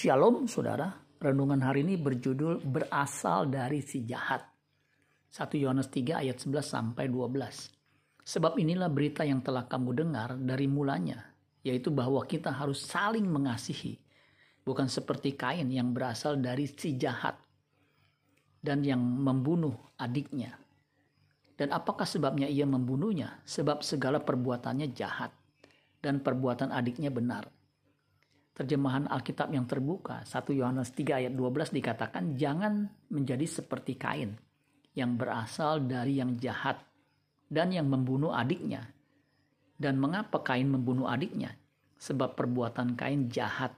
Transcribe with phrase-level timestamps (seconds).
[0.00, 0.88] Shalom saudara,
[1.20, 4.40] renungan hari ini berjudul berasal dari si jahat.
[5.28, 8.24] 1 Yohanes 3 ayat 11 sampai 12.
[8.24, 11.20] Sebab inilah berita yang telah kamu dengar dari mulanya,
[11.60, 14.00] yaitu bahwa kita harus saling mengasihi,
[14.64, 17.36] bukan seperti Kain yang berasal dari si jahat
[18.56, 20.56] dan yang membunuh adiknya.
[21.60, 23.44] Dan apakah sebabnya ia membunuhnya?
[23.44, 25.36] Sebab segala perbuatannya jahat
[26.00, 27.59] dan perbuatan adiknya benar
[28.54, 34.36] terjemahan Alkitab yang terbuka 1 Yohanes 3 ayat 12 dikatakan jangan menjadi seperti Kain
[34.92, 36.82] yang berasal dari yang jahat
[37.46, 38.90] dan yang membunuh adiknya.
[39.80, 41.56] Dan mengapa Kain membunuh adiknya?
[41.96, 43.72] Sebab perbuatan Kain jahat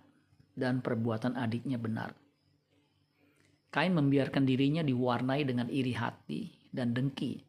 [0.58, 2.12] dan perbuatan adiknya benar.
[3.72, 7.40] Kain membiarkan dirinya diwarnai dengan iri hati dan dengki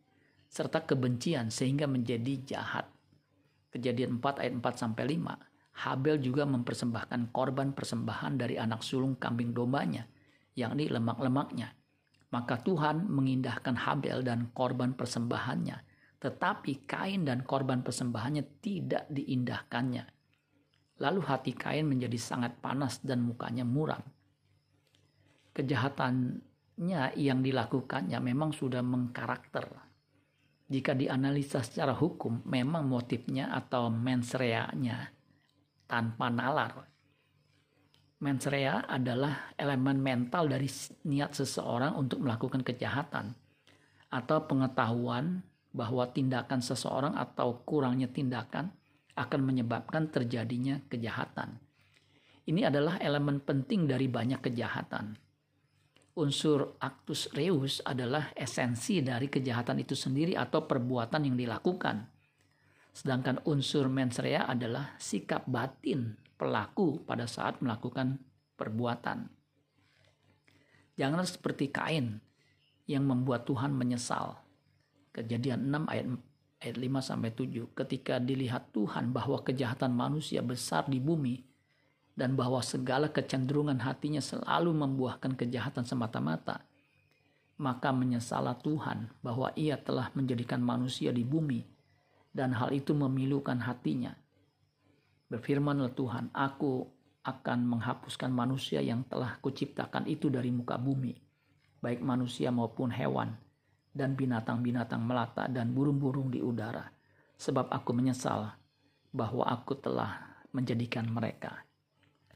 [0.47, 2.85] serta kebencian sehingga menjadi jahat.
[3.73, 9.57] Kejadian 4 ayat 4 sampai 5 Habel juga mempersembahkan korban persembahan dari anak sulung kambing
[9.57, 10.05] dombanya,
[10.53, 11.73] yakni lemak-lemaknya.
[12.29, 15.77] Maka Tuhan mengindahkan Habel dan korban persembahannya,
[16.21, 20.05] tetapi Kain dan korban persembahannya tidak diindahkannya.
[21.01, 24.01] Lalu hati Kain menjadi sangat panas dan mukanya muram.
[25.57, 29.69] Kejahatannya yang dilakukannya memang sudah mengkarakter.
[30.69, 35.13] Jika dianalisa secara hukum, memang motifnya atau mensreanya
[35.93, 36.89] tanpa nalar.
[38.25, 40.65] Mensrea adalah elemen mental dari
[41.05, 43.29] niat seseorang untuk melakukan kejahatan
[44.09, 48.73] atau pengetahuan bahwa tindakan seseorang atau kurangnya tindakan
[49.13, 51.61] akan menyebabkan terjadinya kejahatan.
[52.49, 55.13] Ini adalah elemen penting dari banyak kejahatan.
[56.17, 62.12] Unsur actus reus adalah esensi dari kejahatan itu sendiri atau perbuatan yang dilakukan.
[62.93, 68.21] Sedangkan unsur mens rea adalah sikap batin pelaku pada saat melakukan
[68.53, 69.27] perbuatan.
[70.93, 72.21] Janganlah seperti Kain
[72.85, 74.37] yang membuat Tuhan menyesal.
[75.09, 76.07] Kejadian 6 ayat
[76.63, 81.43] ayat 5 sampai 7 ketika dilihat Tuhan bahwa kejahatan manusia besar di bumi
[82.13, 86.61] dan bahwa segala kecenderungan hatinya selalu membuahkan kejahatan semata-mata
[87.57, 91.72] maka menyesalah Tuhan bahwa ia telah menjadikan manusia di bumi
[92.33, 94.17] dan hal itu memilukan hatinya.
[95.29, 96.89] Berfirmanlah Tuhan, aku
[97.23, 101.15] akan menghapuskan manusia yang telah kuciptakan itu dari muka bumi,
[101.79, 103.31] baik manusia maupun hewan,
[103.93, 106.89] dan binatang-binatang melata dan burung-burung di udara,
[107.37, 108.51] sebab aku menyesal
[109.13, 111.63] bahwa aku telah menjadikan mereka.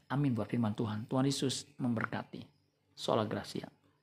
[0.08, 1.04] Amin buat firman Tuhan.
[1.04, 2.40] Tuhan Yesus memberkati.
[2.96, 3.77] Sola Gracia.